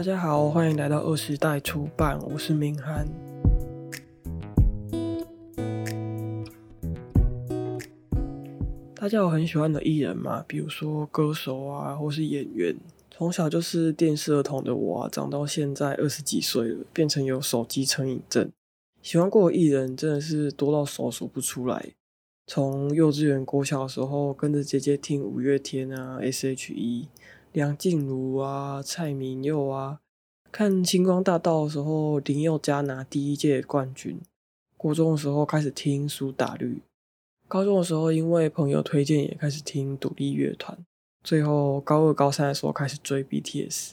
[0.00, 3.06] 大家好，欢迎来到二时代出版，我是明翰。
[8.94, 10.42] 大家有很喜欢的艺人吗？
[10.48, 12.74] 比如说歌手啊，或是演员。
[13.10, 18.50] 从小就是电视儿童的我啊，长到现在二十几岁了，变成有手机成瘾症。
[19.02, 21.90] 喜欢过的艺人真的是多到手数不出来。
[22.46, 27.08] 从幼稚园、国小的时候，跟着姐姐听五月天啊、S.H.E。
[27.52, 29.98] 梁静茹啊，蔡明佑啊，
[30.52, 34.20] 看星光大道的时候，林宥嘉拿第一届冠军。
[34.76, 36.80] 国中的时候开始听苏打绿，
[37.48, 40.78] 高中的时候因为朋友推荐也开始听独立乐团。
[41.24, 43.90] 最后高二、高三的时候开始追 BTS。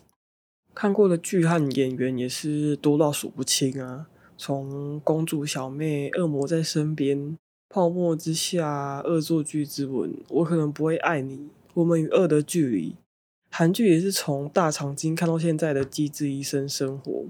[0.75, 7.35] 看过的剧和演员也是多到数不清啊，从公主小妹、恶魔在身边、
[7.67, 12.95] 泡沫之夏、恶作剧之吻、我可能不会爱你、我们与恶的距离。
[13.57, 17.25] 韩剧也是从大长今看到现在的机智医生生活，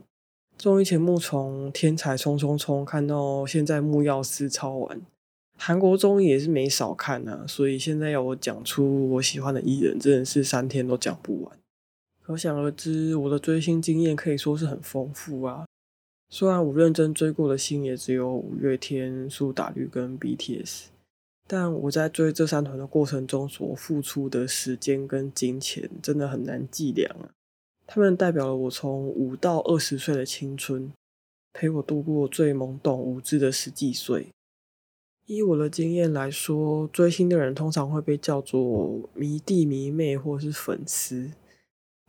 [0.57, 4.99] 综艺节目从天才冲冲冲看到现在木曜4超玩，
[5.57, 11.57] 韩国综艺也是没少看啊，所以现在要我讲出我喜欢的艺人，真的是三天都讲不完。
[12.21, 15.65] 可想而知，我的追星经验可以说是很丰富啊。
[16.29, 20.87] 虽然我认真追过的星也只有五月天、苏打绿跟 BTS。
[21.49, 27.31] 但我在追这三团的过程中所付出的时间跟金钱，真的很难计量啊！
[27.85, 30.91] 他们代表了我从五到二十岁的青春，
[31.53, 34.27] 陪我度过最懵懂无知的十几岁。
[35.25, 41.31] 以我的经验来说，追星的人通常会被叫做迷弟迷妹或是粉丝，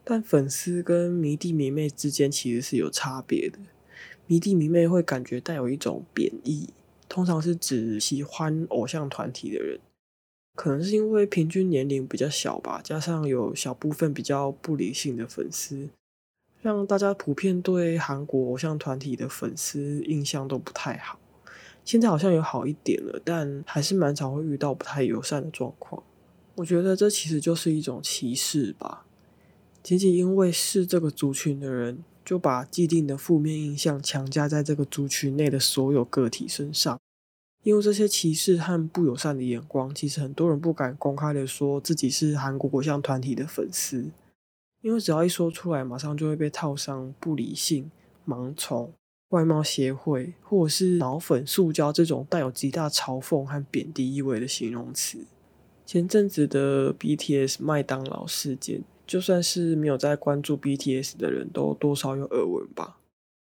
[0.03, 3.59] 但粉丝跟迷弟迷妹之间其实是有差别的。
[4.27, 6.71] 迷弟迷妹会感觉带有一种贬义。
[7.09, 9.81] 通常是指喜欢偶像团体的人，
[10.55, 15.89] 可能是因为平均年龄比较小吧，加上有小部分比较不理性的粉丝，
[16.61, 21.19] 让大家普遍对韩国偶像团体的粉丝印象都不太好。
[21.85, 26.03] 现在好像有好一点了，但还是蛮常会遇到不太友善的状况。
[26.57, 29.07] 我觉得这其实就是一种歧视吧，
[29.83, 32.05] 仅仅因为是这个族群的人。
[32.29, 37.01] 就把既定的负面印象强加在这个族群内的所有个体身上，
[37.63, 44.11] 因为这些歧视和不友善的眼光，其实很多人不敢公开的说自己是韩国偶像团体的粉丝，
[44.83, 47.91] 因为只要一说出来，马上就会被套上不理性、
[48.27, 48.93] 盲从、
[49.31, 55.25] 外貌协会或者是脑粉、塑胶这种带有极大嘲讽和贬低意味的形容词。
[55.87, 58.83] 前阵子的 BTS 麦当劳事件。
[59.09, 62.99] 就算是没有在关注 BTS 的人都多少有耳闻吧。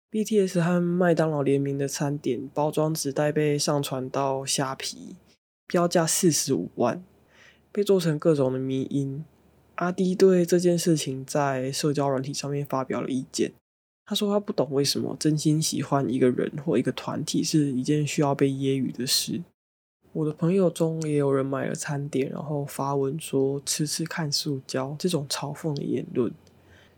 [0.10, 5.18] BTS 和麦当劳联名的餐点包装纸袋被上传到虾皮，
[5.68, 7.04] 标价四十五万，
[7.72, 9.24] 被做成各种的迷因。
[9.76, 13.52] 阿迪对这件事情在社交软体上面发表了意见，
[14.06, 19.42] 他说他不懂为什么真心喜欢一个人或一个团体是一件需要被揶揄的事。
[20.14, 26.32] 我的朋友中也有人买了餐点，然后发文说“吃吃看塑胶”这种嘲讽的言论。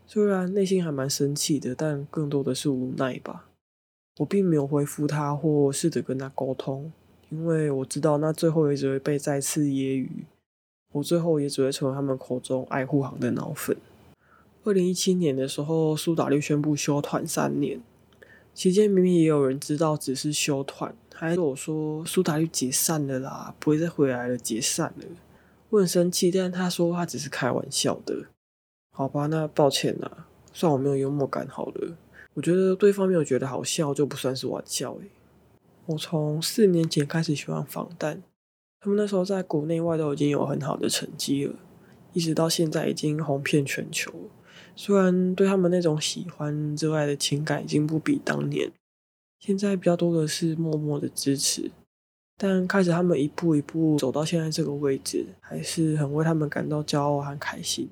[0.06, 3.46] 虽然内心还蛮生气的，但更多的是无奈吧。
[4.18, 6.92] 我并没有回复他或试着跟他沟通，
[7.30, 10.08] 因为我知道那最后也只会被再次揶揄，
[10.92, 13.76] 我最后也只会成为他们口中爱护航的脑粉。
[14.64, 17.80] 二零一七年的时候，苏打绿宣布休团三年，
[18.54, 20.94] 期间明明也有人知道只是休团。
[21.12, 25.04] 还跟我说苏打绿解散了啦，不会再回来了，解散了。
[25.70, 28.26] 我很生气，但他说他只是开玩笑的。
[28.90, 31.96] 好吧，那抱歉啦，算我没有幽默感好了。
[32.34, 35.10] 我觉得对方没有觉得好笑，就不算是玩笑诶。
[35.86, 38.22] 我从四年前开始喜欢防弹，
[38.80, 41.54] 他们那时候在国内外都已经有很好的成绩了，
[42.12, 44.12] 一直到现在已经红遍全球。
[44.76, 48.70] 虽然对他们那种喜欢、热爱的情感已经不比当年。
[49.38, 51.70] 现在比较多的是默默的支持，
[52.38, 57.88] 但开始他们一步一步走到现在这个位置，还是很为他们感到骄傲和开心。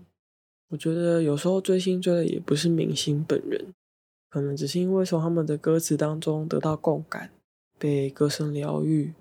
[0.70, 3.67] 我觉得有时候追星追的也不是明星本人，
[4.31, 7.31] 可能只是因为从他们的歌词当中得到共感，
[7.78, 9.12] 被歌声疗愈，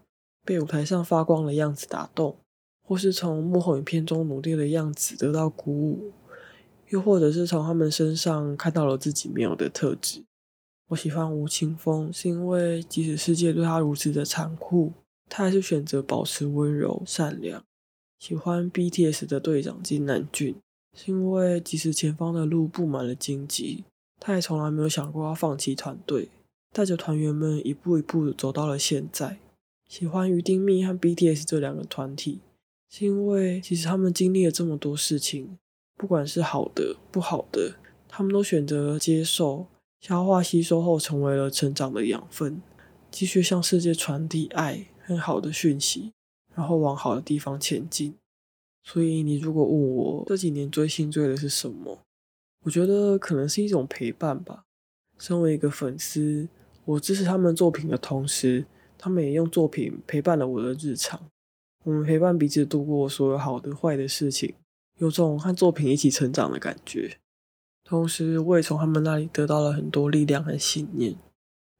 [0.46, 2.38] 被舞台上发光的样子打动，
[2.82, 6.14] 或是从幕后影片中努力的样子得到鼓舞，
[6.92, 10.24] 又或者是从他们身上看到了自己没有的特质。
[10.90, 14.92] 我喜欢吴青峰，是因为即使世界对他如此的残酷，
[15.30, 17.64] 他还是选择保持温柔善良。
[18.20, 20.56] 喜欢 BTS 的队长金南俊，
[20.96, 23.86] 是因为即使前方的路布满了荆棘，
[24.20, 26.28] 他也从来没有想过要放弃团队，
[26.74, 29.40] 带着团员们一步一步走到了现在。
[29.88, 32.40] 喜欢于丁密和 BTS 这两个团体，
[32.90, 35.58] 是因为其实他们经历了这么多事情，
[36.02, 37.76] 不管是好的不好的。
[38.08, 39.68] 他们都选择接受、
[40.00, 42.60] 消化、吸收后，成为了成长的养分，
[43.12, 46.12] 继续向世界传递爱很好的讯息，
[46.56, 48.16] 然后往好的地方前进。
[48.84, 52.00] 所以，你如果问我这几年追星追的是什么，
[52.66, 54.64] 我觉得可能是一种陪伴吧。
[55.20, 56.50] 身为一个粉丝，
[56.84, 58.66] 我支持他们作品的同时，
[58.98, 61.22] 他们也用作品陪伴了我的日常。
[61.86, 64.54] 我们陪伴彼此度过所有好的、坏的事情，
[65.02, 67.18] 有种和作品一起成长的感觉。
[67.84, 71.16] 同时，我也从他们那里得到了很多力量和信念。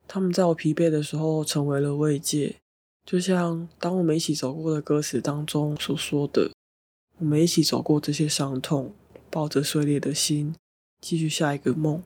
[0.08, 2.56] 他们在我疲惫的时候成为了慰藉，
[3.06, 6.50] 就像当我们一起走过的歌词当中所说的
[7.20, 8.92] ：“我们一起走过这些伤痛，
[9.30, 10.56] 抱着碎裂的心，
[11.00, 12.02] 继续下一个梦。”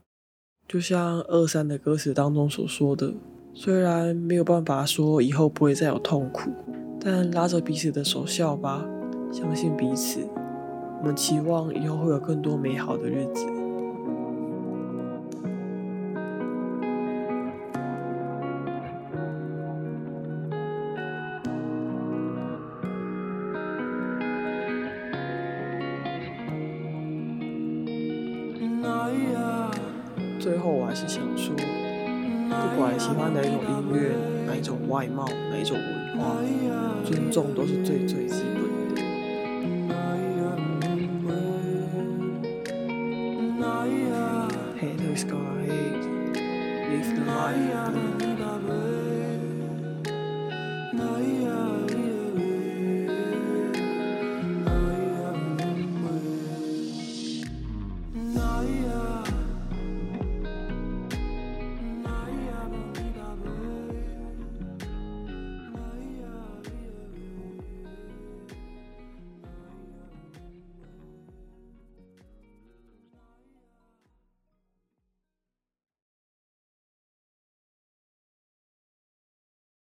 [0.67, 3.13] 就像二三的歌词当中所说的
[3.55, 6.51] ：“虽然没有办法说以后不会再有痛苦，
[6.99, 8.85] 但拉着彼此的手笑吧，
[9.31, 10.27] 相信彼此。
[11.05, 13.45] 我们期望以后会有更多美好的日子。”
[30.39, 34.09] 最后，我还是想说，不管喜欢哪一种音乐、
[34.47, 36.37] 哪一种外貌、哪一种文化，
[37.03, 38.74] 尊重都是最最基本的。
[47.45, 48.14] Mariana.